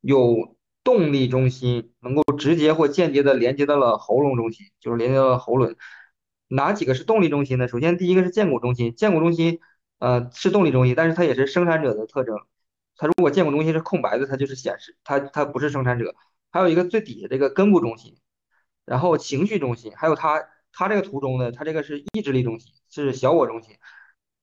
[0.00, 5.76] 有动力中心，能够直接或间接的连接到了喉咙中心，就是连接到了喉轮。
[6.48, 7.68] 哪几个是动力中心呢？
[7.68, 9.60] 首先第一个是剑骨中心，剑骨中心
[9.98, 12.36] 呃是动力中心，但是它也是生产者的特征。
[12.96, 16.14] 它如果建骨中心是空白的，它就是显示，它它不是生产者。
[16.50, 18.16] 还有一个最底下这个根部中心，
[18.86, 20.42] 然后情绪中心，还有它
[20.72, 23.76] 它这个图中呢，它这个是意志力中心，是小我中心，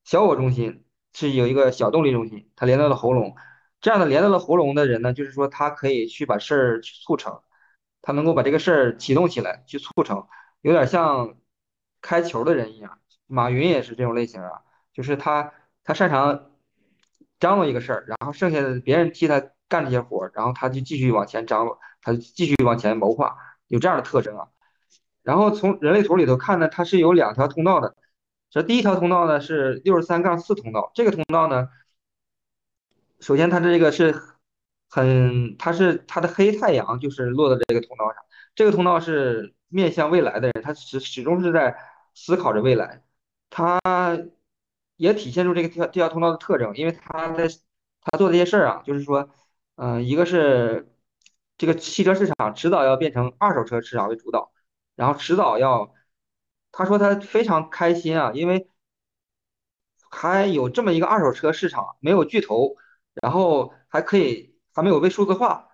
[0.03, 0.81] 小我中心。
[1.17, 3.37] 是有一个小动力中心，它连到了喉咙。
[3.79, 7.41] 这样的连到了喉咙的人呢，就是说他可以去把事儿去促成，
[8.01, 10.27] 他能够把这个事儿启动起来，去促成，
[10.59, 11.37] 有点像
[12.01, 12.99] 开球的人一样。
[13.27, 15.53] 马云也是这种类型啊，就是他
[15.85, 16.51] 他擅长
[17.39, 24.49] 张罗一个事儿，然后剩下的别人替他干这些活儿，然后他就继续往前张罗，他就继续往前谋划，有这样的特征啊。
[25.23, 27.95] 然后从人类图里头看呢，它是有两条通道的。
[28.55, 31.67] 这第一条通道呢是六十三杠四通道，这个通道呢，
[33.19, 34.15] 首先它这个是
[34.89, 38.23] 很，它是它的黑太阳就是落在这个通道上，
[38.55, 41.77] 这个通道是面向未来的人，他始始终是在
[42.13, 43.03] 思考着未来，
[43.49, 43.81] 他
[44.95, 47.49] 也体现出这个这条这条通道的特征，因为他在
[48.01, 49.29] 他做这些事儿啊，就是说，
[49.75, 50.95] 嗯、一个是
[51.57, 54.53] 这个汽车市场迟早要变成二手车市场为主导，
[54.95, 55.93] 然后迟早要，
[56.77, 58.69] 他说他非常开心啊，因为
[60.09, 62.75] 还有这么一个二手车市场，没有巨头，
[63.13, 65.69] 然后还可以还没有被数字化，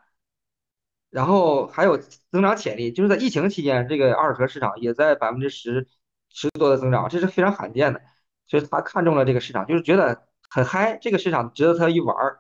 [1.10, 5.88] 然后还有增长潜力，就是在疫情期间，这个二手车市场也在百分之十
[6.30, 8.02] 十多的增长，这是非常罕见的，
[8.48, 12.40] 所以他看中了这个市场，就是觉得很嗨，这个市场值得他一玩儿。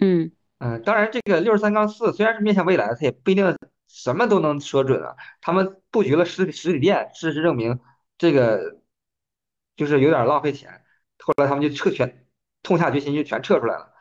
[0.00, 3.56] 嗯，嗯，当然，这个六十三杠四虽然是面向未来，它也不一定
[3.88, 5.16] 什么都能说准啊。
[5.40, 7.80] 他们布局了实体实体店，事实证明
[8.22, 8.80] 这个
[9.74, 10.84] 就是有点浪费钱。
[11.18, 12.24] 后来他们就撤全，
[12.62, 13.92] 痛下决心就全撤出来了。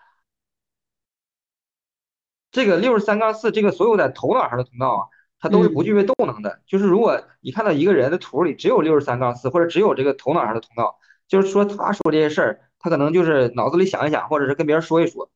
[2.51, 6.61] 这个六十三杠四，这个所有在头脑上的通道啊，它都是不具嗯，备动能的。
[6.67, 15.31] 就是如果你看到一个人的图里只有六十三杠四，或者只有这个头脑上的通道，就是说他说这些事儿，他可能就是脑子里想一想，或者是跟别人说一说。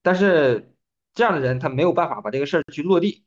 [0.00, 0.74] 但是
[1.12, 3.26] 这样的人他没有办法把这个事儿去落地。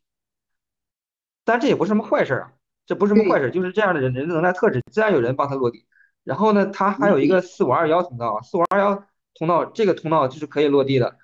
[1.43, 2.53] 但这也不是什么坏事儿啊，
[2.85, 5.85] 这不是什么坏事，儿，就是这样的人人的能耐特质，自然有人帮他落地。
[6.23, 7.41] 然后呢，他还有一个。
[7.41, 11.17] 四五二幺通道，四五二幺通道这个通道就是可以落地的。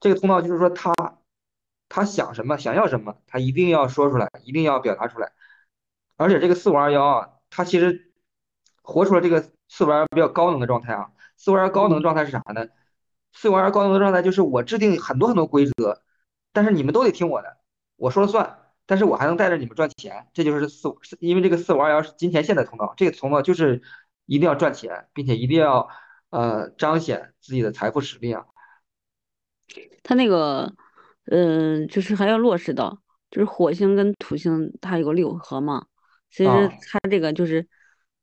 [0.00, 0.92] 这个通道就是说他
[1.88, 5.32] 他想什么，想要什么，他一定要说出来，一定要表达出来。
[6.16, 8.12] 而且这个四五二幺啊，他其实
[8.82, 11.10] 活出了这个四五二幺比较高能的状态啊。
[11.36, 12.66] 四五二幺高能嗯，状态是啥呢？
[13.32, 16.02] 四五二幺高能的状态就是我制定很多很多规则，
[16.52, 17.58] 但是你们都得听我的，
[17.96, 18.58] 我说了算。
[18.88, 23.82] 但是我还能带着你们赚钱，这就是四五，因为这个四五二幺是金钱线的通道，这个通道就是
[24.24, 25.86] 一定要赚钱，并且一定要
[26.30, 28.46] 呃彰显自己的财富实力啊。
[30.02, 30.72] 他那个，
[31.26, 32.98] 嗯、就是还要落实到，
[33.30, 35.84] 就是火星跟土星它有个六合嘛。
[36.30, 37.60] 其实啊它这个就是，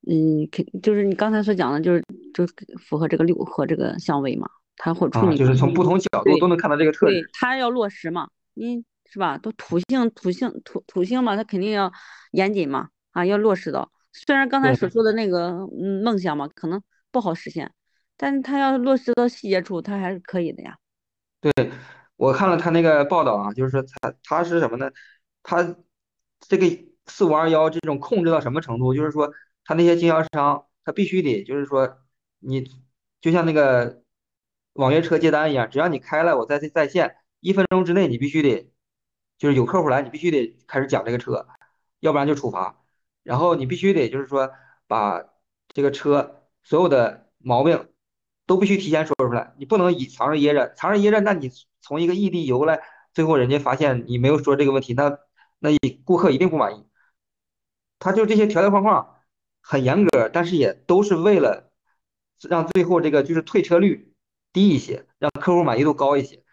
[0.08, 2.44] 嗯，肯就是你刚才所讲的，就是就
[2.80, 4.50] 符合这个六合这个相位嘛。
[4.78, 7.30] 它或处啊，女嘛，就是从不同角度都能看到这个特对，质。
[7.34, 9.38] 它要落实嘛，你是吧？
[9.38, 11.92] 都土性土性土土性嘛，它肯定要
[12.32, 13.92] 严谨嘛，啊，要落实到。
[14.12, 17.72] 虽然刚才所说的那个嗯梦想嘛，可能不好实现，
[18.18, 20.78] 但是它要落实到细节处，他还是可以的呀。
[21.42, 21.52] 对，
[22.16, 24.90] 我看了他那个报道啊，就是说他他是什么呢？
[25.44, 25.76] 他
[26.40, 26.66] 这个
[27.06, 28.94] 四五二幺这种控制到什么程度？
[28.94, 29.32] 就是说
[29.64, 31.98] 他那些经销商，他必须得就是说
[32.40, 32.68] 你
[33.22, 34.02] 就像那个
[34.74, 38.72] 网约车接单一样，只要你开了，我在在线一分钟之内，你必须得
[39.38, 41.48] 就是有客户来，你必须得开始讲这个车，
[42.00, 42.84] 要不然就处罚。
[43.24, 44.52] 然后你必须得就是说
[44.88, 45.24] 把
[45.70, 47.90] 这个车所有的毛病
[48.46, 52.82] 都必须提前说出来，你不能以藏着掖着，藏着掖着，那你从一个异地游来，
[53.14, 55.18] 最后人家发现你没有说这个问题，那
[55.60, 55.72] 那
[56.04, 56.86] 顾客一定不满意。
[58.00, 59.16] 他就这些条条框框
[59.62, 61.72] 很严格，但是也都是为了
[62.48, 64.14] 让最后这个就是退车率
[64.54, 66.44] 低一些，让客户满意度高一些。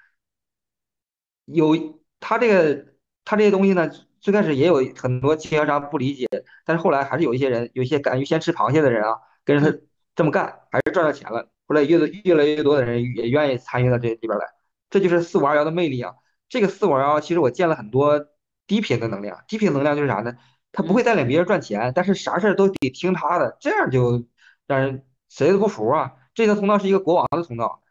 [1.45, 2.87] 有他这个
[3.25, 6.29] 他这些东西呢，最开始也有很多经销商不理解，
[6.65, 9.79] 但是后来还是有一些人，有一些敢于先吃螃蟹的人啊，跟着他
[10.15, 11.51] 这么干，还是赚到钱了。
[11.67, 14.47] 后来越越来越多的人也愿意参与到这里边来，
[14.89, 16.15] 这就是四五二幺的魅力啊。
[16.49, 18.25] 这个四五二幺其实我见了很多
[18.67, 20.37] 低频的能量，低频能量就是啥呢？
[20.71, 24.25] 他不会嗯，带领别人赚钱，但是啥事儿都得听他的，这样就
[24.67, 26.13] 让人谁都不服啊。
[26.35, 27.83] 这条通道是一个国王的通道，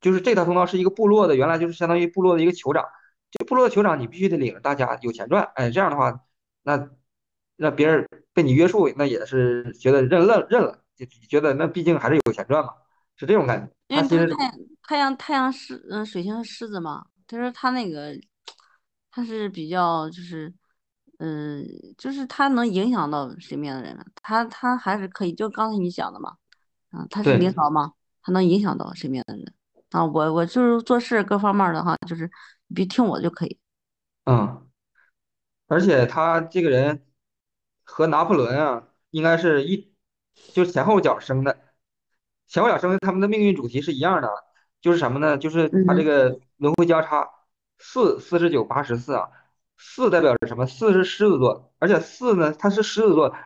[0.00, 2.84] 就是这条通道是一个部落的，原来就是相当于部落的一个酋长。
[3.30, 6.20] 这部落酋长你必须得领着大家有钱赚，哎，这样的话，
[6.62, 6.88] 那
[7.56, 12.72] 那别人被你约束，那也是觉得认了认了，就觉得那毕竟还是有钱赚嘛，
[13.16, 13.72] 是这种感觉。
[13.88, 18.18] 因为太阳太阳太阳狮嗯水星狮子嘛，他说他那个
[19.10, 20.52] 他是比较就是
[21.18, 26.36] 嗯就是他能影响到身边的人，他他还是可以，就刚才你讲的嘛，
[26.90, 29.52] 啊他是领，导嘛，他能影响到身边的人。
[29.90, 32.30] 啊，我我就是做事各方面的哈，就是
[32.68, 33.58] 你别听我就可以，
[34.24, 34.68] 嗯，
[35.66, 37.06] 而且他这个人
[37.82, 39.92] 和拿破仑啊，应该是一
[40.52, 41.58] 就是前后脚生的。
[42.46, 44.28] 前后脚生的他们的命运主题是一样的，
[44.80, 45.36] 就是什么呢？
[45.36, 47.28] 就是他这嗯个轮回交叉，
[47.78, 49.28] 四四十九八十四啊，
[49.76, 50.66] 四代表着什么？
[50.66, 53.36] 四是狮子座，而且四呢，它是狮子座，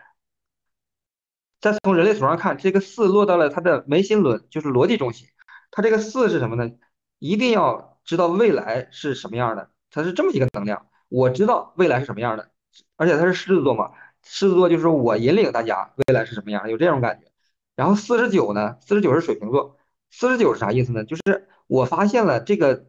[1.60, 5.28] 再从人类图上看，这个四落到了他的眉心轮，就是逻辑中心。
[5.70, 6.70] 他这个四是什么呢？
[7.18, 10.88] 一定要知道未来是什么样的，它是这么一个能量。
[11.08, 12.50] 我知道未来是什么样的，
[12.96, 13.92] 而且它是狮子座嘛，
[14.24, 17.30] 狮子座就是我引领大家未来是什么样的，有这种感觉。
[17.76, 19.78] 然后四十九呢，四十九是水瓶座，
[20.10, 21.04] 四十九是啥意思呢？
[21.04, 22.86] 就是我发现了这个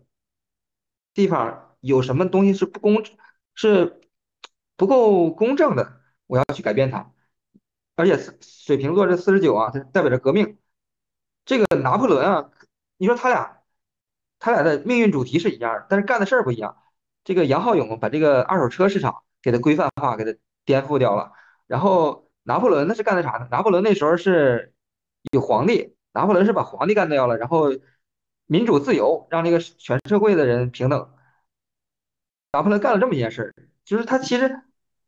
[1.13, 3.03] 地方有什么东西是不公，
[3.55, 4.01] 是
[4.75, 7.11] 不够公正的，我要去改变它。
[7.95, 10.57] 而且水瓶座这四十九啊，它代表着革命。
[11.45, 12.51] 这个拿破仑啊，
[12.97, 13.62] 你说他俩，
[14.43, 16.75] 他俩的命运主题是一样的，但是干的事儿不一样。
[17.23, 21.31] 这个杨浩勇把这个二手车市场给它规范化，给它颠覆掉了。
[21.65, 23.47] 然后拿破仑那是干的啥呢？
[23.51, 24.73] 拿破仑那时候是
[25.31, 27.69] 有皇帝，拿破仑是把皇帝干掉了，然后
[28.45, 31.09] 民主自由，让这个全社会的人平等。
[32.51, 34.61] 拿破仑干了这么一件事儿，就是他其实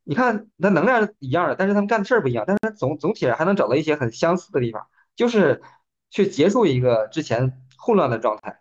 [0.06, 5.62] 你看他能量是一样的，但是他们干的事儿不一样，但是他总总体上还能找到一些很相似的地方，就是
[6.10, 8.58] 去结束一个之前混乱的状态，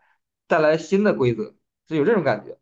[0.54, 1.52] 带来新的规则，
[1.84, 2.56] 就有这种感觉。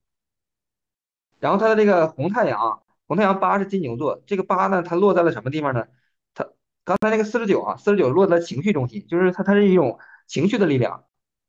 [1.40, 5.86] 然后它的这个红太阳，红太阳八是金牛座，这个八呢，它落在了什么地方呢？
[6.32, 6.48] 它
[6.84, 11.04] 刚才那个四十九啊，四十九落在情绪中心，就是它它是一种情绪的力量，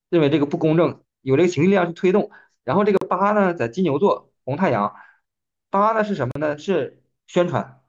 [0.10, 2.30] 认为这个不公正，有这个情绪力量去推动。
[2.66, 4.94] 然后这个八呢，在金牛座，红太阳，
[5.70, 6.58] 八呢是什么呢？
[6.58, 7.82] 是宣传，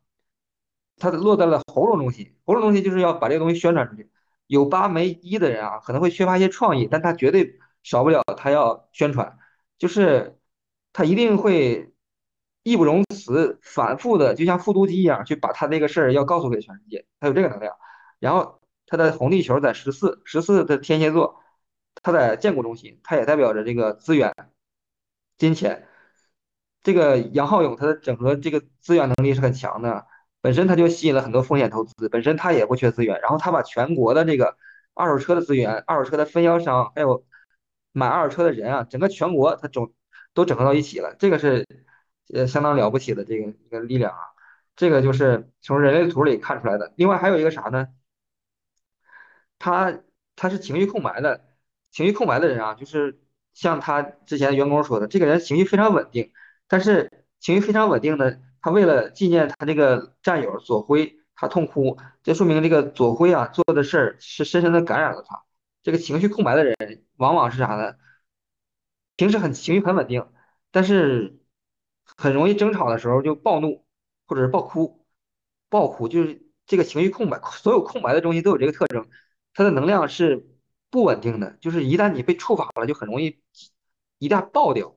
[0.96, 4.08] 它落在了喉咙中心，喉咙中心就是要把这个东西宣传出去。
[4.46, 9.38] 有八没一的人啊，可能会缺乏一些创意，但他绝对少不了他要宣传，
[9.78, 10.36] 就是
[10.92, 11.94] 他一定会
[12.64, 17.76] 义不容辞，反复的，就像复读机一样，去把他这个事儿要告诉给全世界，他有这个能量。
[18.18, 21.40] 然后他的红地球在十四，十四的天蝎座，
[22.02, 24.32] 他在建国中心，他也代表着这个资源、
[25.38, 25.86] 金钱。
[26.82, 30.06] 这个杨浩勇他的整合这个资源能力是很强的，
[30.40, 34.56] 本身他就吸引了很多风险投资，本身他也不缺资源，然后他把全国的这个
[34.94, 37.24] 二手车的资源、二手车的分销商，还有
[37.94, 39.90] 买二手车的人啊，整个全国他整
[40.34, 41.64] 都整合到一起了，这个是
[42.34, 44.18] 呃相当了不起的这个一个力量啊，
[44.76, 46.92] 这个就是从人类图里看出来的。
[46.96, 47.88] 另外还有一个啥呢？
[49.58, 50.00] 他
[50.36, 51.44] 他是情绪空白的，
[51.90, 53.20] 情绪空白的人啊，就是
[53.52, 56.32] 像他之前员工说的，这个人情绪非常稳定，
[56.68, 65.44] 但是情绪非常稳定的，他为了纪念他这个战友左辉，他痛哭，这说明这个左辉啊做的事儿是深深的感染了他。
[65.84, 66.76] 这个情绪空白的人，
[67.16, 67.94] 往往是啥呢？
[69.14, 70.26] 平时很情绪很稳定，
[70.72, 71.38] 但是
[72.04, 73.84] 很容易争吵的时候就暴怒
[74.26, 75.06] 或者是暴哭，
[75.68, 79.06] 暴哭就是这个情绪空白，所有空白的东西都有这个特征，
[79.52, 80.48] 它的能量是
[80.90, 83.40] 不稳定的，就是一旦你被触发了，就很容易
[84.18, 84.96] 一旦爆掉。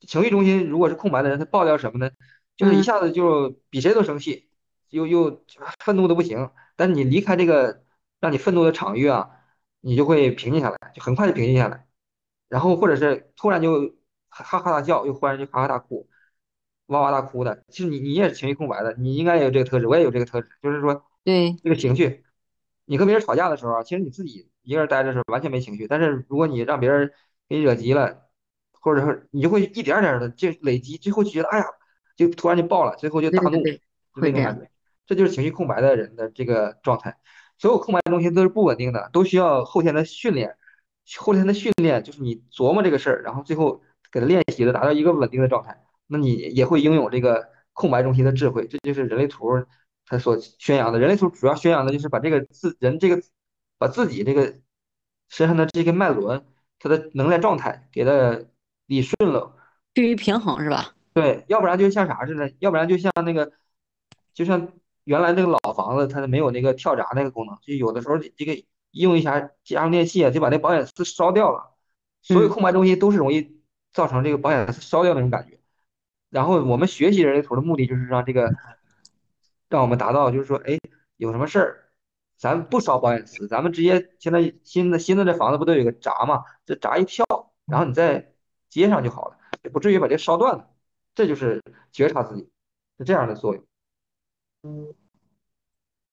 [0.00, 2.10] 情绪中心如果是空白的人，他爆掉什么呢？
[2.56, 4.48] 就是一嗯，下子就比谁都生气，
[4.88, 5.44] 又又
[5.78, 6.50] 愤怒的不行。
[6.76, 7.84] 但是你离开这个
[8.20, 9.30] 让你愤怒的场域啊，
[9.82, 11.86] 你就会平静下来，就很快就平静下来。
[12.48, 13.94] 然后或者是突然就
[14.28, 16.08] 哈哈大笑，又忽然就哈哈大哭，
[16.86, 17.64] 哇哇大哭的。
[17.68, 22.24] 其实你你也是情绪空白的，你应该也有这个特质，我也有这个特质，就是说对这个情绪，
[22.84, 27.10] 你和别人吵架的时候啊，其实你自己一个人待着的时候完全没情绪，但是如果你让别人
[27.48, 28.28] 给你惹急了，
[28.72, 31.64] 或者说你就会一点点的就累积，最后就觉得哎呀，
[32.16, 33.60] 就突然就爆了，最后就大怒，就
[34.16, 34.70] 那种感觉。
[35.06, 37.18] 这就是情绪空白的人的这个状态。
[37.58, 40.56] 所有空白的东西都是不稳定的，都需要后天的训练。
[41.18, 48.66] 后天的训练就是你琢磨这个事儿，然后最后给它练习的达到一个稳定的状态，那你也会拥有这个空白中心的智慧。
[48.66, 49.48] 这就是人类图
[50.06, 50.98] 它所宣扬的。
[50.98, 53.22] 人类图主要宣扬的就是把这个自人这个
[53.78, 54.58] 把自己这个
[55.28, 56.44] 身上的这个脉轮，
[56.78, 58.40] 它的能量状态给它
[58.86, 59.56] 理顺了。
[59.94, 60.94] 趋于平衡是吧？
[61.14, 63.52] 对，要不然就像啥似的，要不然就像那个。
[64.34, 64.72] 就像
[65.04, 71.74] 原来那个老房子，它没有那个跳闸那个功能，就有的时候这个用一下家用电器啊，就把那保险丝烧掉了。
[72.22, 73.60] 所有嗯空白中心都是容易
[73.92, 75.58] 造成这个保险丝烧掉那种感觉。
[76.30, 78.50] 然后我们学习人类图的目的就是让这个
[79.68, 80.78] 让我们达到，就是说，哎，
[81.16, 81.88] 有什么事儿，
[82.36, 86.44] 咱不烧保险丝，咱们直接现在新的新的这房子不都有个闸嘛？
[86.64, 87.26] 这闸一跳，
[87.66, 88.32] 然后你再
[88.68, 90.70] 接上就好了，也不至于把这烧断了。
[91.14, 92.48] 这就是觉察自己，
[92.98, 93.64] 是这样的作用。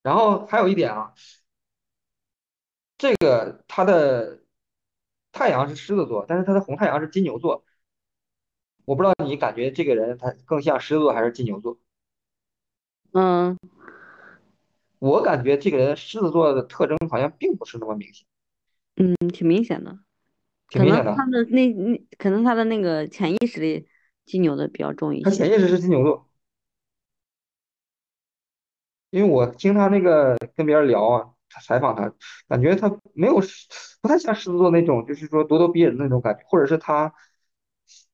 [0.01, 1.13] 然后还有一点啊，
[2.97, 4.41] 这个他的
[5.31, 7.63] 太阳是狮子座，但是他的红太阳是金牛座。
[8.85, 11.79] 我不知道你感觉这个人他更像狮子座还是金牛座？
[13.11, 13.57] 嗯
[14.99, 18.27] 我感觉这个人狮子座的特征好像并不是那么明显，
[18.97, 19.97] 嗯，挺明显的。
[20.67, 21.15] 可能挺明显的。
[21.15, 23.87] 他的那那可能他的那个潜意识里
[24.25, 25.23] 金牛的比较重一些。
[25.23, 26.28] 他潜意识是金牛座，
[29.09, 32.11] 因为我听他那个跟别人聊啊，他采访他，
[32.47, 33.39] 感觉他没有
[34.01, 37.13] 不太像狮子座那种，就是说咄咄逼人的那种感觉，或者是他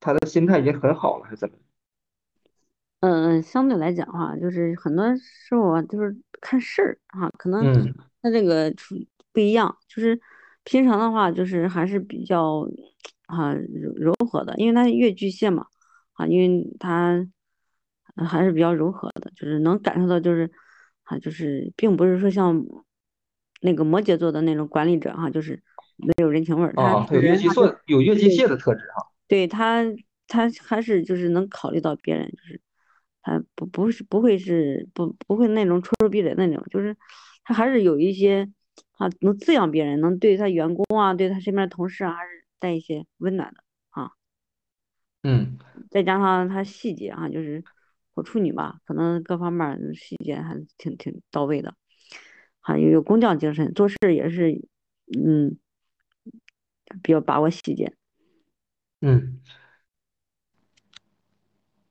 [0.00, 1.56] 他的心态已经很好了，还是怎么？
[3.00, 8.96] 嗯嗯，相对来讲哈，就是很多时候啊，就是看事儿哈，可能嗯他这个处
[9.32, 10.18] 不一样，就是
[10.64, 12.66] 平常的话，就是还是比较
[13.26, 15.66] 啊柔柔和的，因为他月巨蟹嘛，
[16.14, 17.24] 啊，因为他
[18.16, 20.50] 呃还是比较柔和的，就是能感受到，就是
[21.06, 22.64] 啊，就是并不是说像
[23.60, 25.62] 那个摩羯座的那种管理者哈，就是
[25.96, 29.06] 没有人情味儿，他啊，他有月人他是巨蟹有月巨蟹对的特质哈。
[29.28, 29.82] 对他，
[30.28, 32.60] 他还是就是能考虑到别人，就是
[33.22, 36.96] 他不不是不会是不不会那种咄咄逼人那种，就是
[37.44, 38.48] 他还是有一些
[38.98, 44.10] 啊能滋养别人，能对他员工啊，对他身边的同事啊，还是带一些温暖的啊。
[45.22, 45.58] 嗯
[45.90, 47.64] 再加上他细节啊，就是
[48.16, 51.74] 我处女吧，可能各方面细节还挺挺到位的，
[52.60, 54.66] 还有有工匠精神，做事也是
[55.14, 55.58] 嗯
[57.02, 57.92] 比较把握细节。
[59.02, 59.40] 嗯。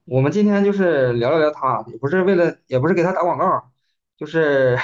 [0.05, 3.71] 我们今天就是聊了聊他，也不是为了，也不是给他打广告，
[4.17, 4.77] 就是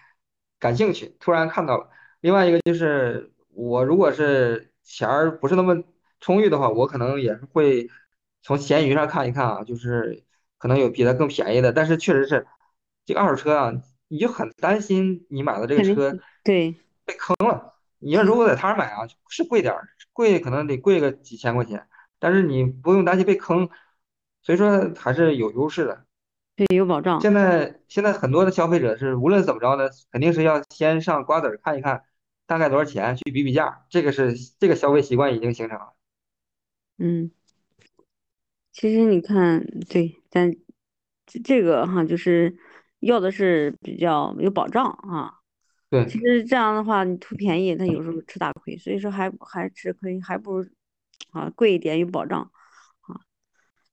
[0.58, 1.90] 感兴趣，突然看到了。
[2.20, 5.82] 另外一个就是，我如果是钱儿不是那么
[6.20, 7.88] 充裕的话，我可能也会
[8.42, 10.22] 从闲鱼上看一看啊，就是
[10.58, 12.46] 可能有比它更便宜的，但是确实是
[13.04, 13.72] 这个二手车啊，
[14.08, 21.86] 你就很担心你买的这个车对被坑了，你要如果在他那儿买啊，是贵点儿，贵可能得贵个几千块钱，
[22.18, 23.68] 但是你不用担心被坑，
[24.42, 26.04] 所以说还是有优势的。
[26.56, 27.20] 对，有保障。
[27.20, 32.04] 现在现在很多的消费者是无论怎么着呢，肯定是要先上瓜子儿看一看
[32.46, 35.92] 大概多少钱，去比比价，这个是这个消费习惯已经形成了。
[36.98, 37.30] 嗯，
[38.76, 40.52] 其实你看，对，咱
[41.24, 42.54] 这这个哈，就是
[42.98, 45.32] 要的是比较有保障啊。
[45.88, 50.68] 对其实这样的话，你图便宜，他有时候吃大亏，所以说还还吃亏，还不如
[51.30, 52.42] 啊贵一点有保障
[53.00, 53.18] 啊。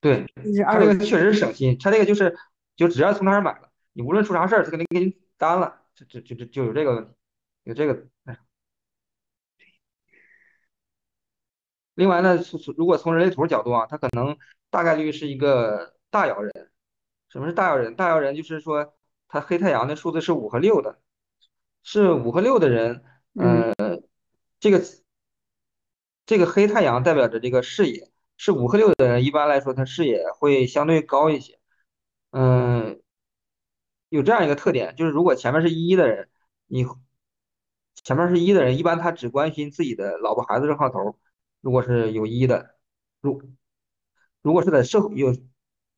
[0.01, 2.37] 对，这个确实省心，他这个就是
[2.75, 7.11] 就只要从他那儿买了，你无论出啥事儿，他肯定给你担了，就就就就就有这个问题，
[7.63, 8.05] 有这个。
[8.25, 8.37] 哎
[11.95, 14.35] 另外呢，从从如果从人类图角度啊，他可能
[14.73, 16.71] 大概率是一个大摇人。
[17.29, 17.95] 什么是大摇人？
[17.95, 18.95] 大摇人就是说
[19.27, 20.99] 他黑太阳的数字是五和六的，
[21.83, 23.03] 是五和六的人，
[23.35, 23.71] 嗯
[24.59, 24.81] 这个
[26.25, 31.59] 这个黑太阳代表着这个视野，是五和六的人，一般来说他视野会相对高一些。
[32.31, 32.99] 嗯，
[34.09, 36.29] 有这样一个特点，就是如果前面是一的人，
[36.65, 36.83] 你
[37.93, 41.19] 前面是一的人，一般他只关心自己的老婆孩子这号头，
[41.61, 42.75] 如果是有一的。
[43.21, 43.39] 如
[44.43, 45.35] 如果是在社会有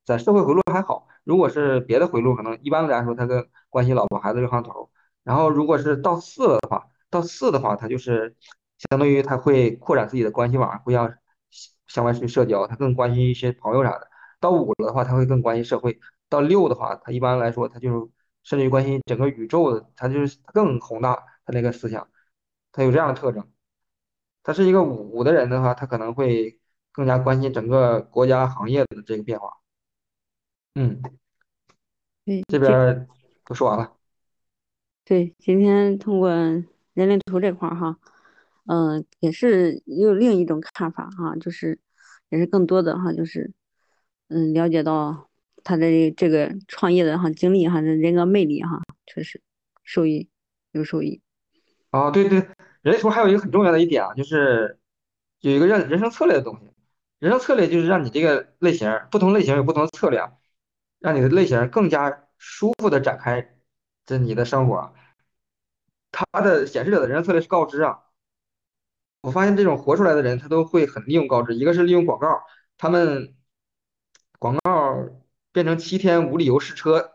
[0.05, 4.91] 在社会回路还好，如果是别的回路，可能一般来说他更关心老婆孩子热炕头。
[5.23, 8.35] 然后如果是到四了的话，到四的话，他就是
[8.89, 11.13] 相当于他会扩展自己的关系网，会向
[11.87, 14.07] 向外去社交，他更关心一些朋友啥的。
[14.39, 15.99] 到五了的话，他会更关心社会。
[16.29, 18.11] 到六的话，他一般来说他就
[18.43, 21.15] 甚至于关心整个宇宙的，他就是更宏大，
[21.45, 22.07] 他那个思想，
[22.71, 23.49] 他有这样的特征。
[24.43, 26.59] 他是一个五的人的话，他可能会
[26.95, 29.49] 更加关心整个国家行业的这个变化。
[30.75, 31.01] 嗯，
[32.23, 33.05] 对，这边
[33.43, 33.97] 都说完了。
[35.03, 37.97] 对，今天通过人类图这块儿哈，
[38.65, 41.79] 嗯、也是有另一种看法哈，就是
[42.29, 43.51] 也是更多的哈，就是
[44.29, 45.29] 嗯，了解到
[45.63, 49.41] 他的这个创业的哈经历哈，人格魅力哈，确实
[49.83, 50.29] 受益
[50.71, 51.21] 有受益。
[51.91, 52.39] 哦，对对，
[52.81, 54.79] 人类图还有一个很重要的一点啊，就是
[55.41, 56.71] 有一个人人生策略的东西。
[57.19, 60.19] 人生策略就是让你这个类型，不同类型有不同的策略，
[60.99, 63.55] 让你的类型更加舒服的展开
[64.05, 64.93] 这你的生活。
[66.11, 68.03] 它的显示者的人设策略是告知啊，
[69.21, 72.41] 我发现这种活出来的人，他都会很利用告知，一个是利用广告，
[72.77, 73.35] 他们
[74.39, 75.09] 广告
[75.51, 77.11] 变成七天无理由试车，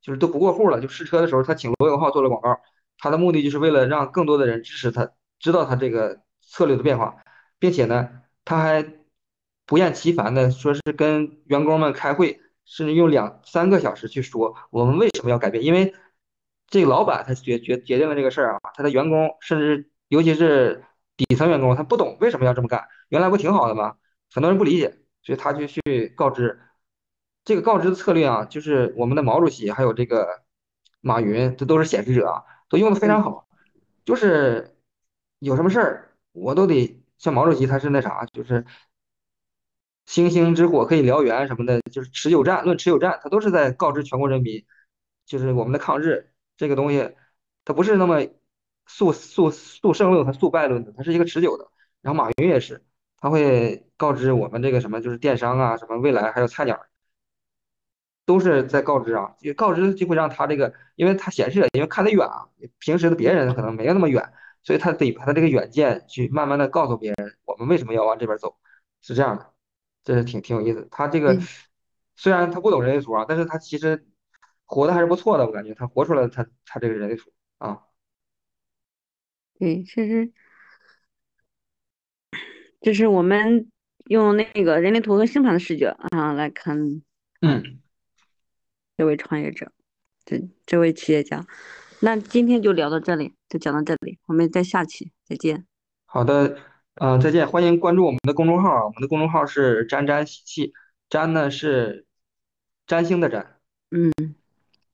[0.00, 2.60] 就是都不过户了，就试车的时候他请罗永浩做了广告，
[2.98, 7.22] 他的目的就是为了让更多的人支持他，知道他这个策略的变化，
[7.58, 8.82] 并且呢，他还
[9.70, 15.94] 不厌其烦的说是跟员工们开会，甚至用两三个小时去说我们为什么要改变，因为
[16.66, 20.82] 这个老板他决决决定了这个事儿啊，他的员工甚至尤其是
[21.16, 23.94] 底层员工，他不懂为什么要这么干，原来不挺好的吗？
[24.34, 26.58] 很多人不理解，所以他就去告知。
[27.44, 30.42] 这个告知的策略啊，就是我们的毛主席还有这个
[31.00, 33.46] 马云，这都是显示者啊，都用的非常好。
[34.04, 34.76] 就是
[35.38, 38.66] 有什么事儿，我都得像毛主席，他是那啥，就是
[40.06, 44.64] 星星之火可以燎原什么的，就是持久战，论持久战，他都是在告知全国人民，
[45.26, 47.14] 就是我们的抗日这个东西，
[47.64, 48.26] 它不是那么
[48.86, 51.70] 速速速胜论和速败论的，它是一个持久的。
[52.02, 52.84] 然后马云也是，
[53.18, 56.80] 他会告知我们这个什么，就是电商啊，什么未来还有菜鸟。
[58.26, 62.46] 都是在告知啊，就告知就会让他这个，因为他显示，因为看得远啊，
[62.78, 64.32] 平时的别人可能没有那么远，
[64.62, 68.56] 所以他得把他这个远见去慢慢的告诉别人，我们为什么要往这边走，
[69.02, 69.49] 是这样的，
[70.04, 70.86] 这是挺挺有意思。
[70.90, 71.44] 他这个对
[72.16, 74.06] 虽然他不懂人类图啊，但是他其实
[74.64, 77.82] 活的还是不错的，我感觉他活出来他他这个人类图啊，
[79.58, 80.32] 对，其实
[82.80, 83.70] 这是我们
[84.06, 87.02] 用那个人类图和星盘的视角啊来看啊
[87.42, 87.80] 嗯，
[88.96, 89.72] 这位创业者，
[90.24, 91.46] 这这位企业家。
[92.02, 95.66] 那今天就聊到这里，就讲到这里，我们再下期再见。
[96.06, 96.58] 好的，
[96.94, 100.72] 嗯、再见，欢迎关注我们的公众号啊，我们的公众号是沾沾喜气，
[101.08, 102.06] 沾呢是
[102.86, 103.56] 占星的占。
[103.90, 104.12] 嗯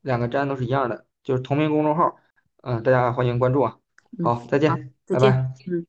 [0.03, 2.17] 两个沾都是一样的，就是同名公众号，
[2.63, 3.79] 嗯，大家欢迎关注啊。
[4.19, 5.31] 嗯，好，再好，见，再见。
[5.31, 5.55] 拜拜。
[5.67, 5.87] 嗯。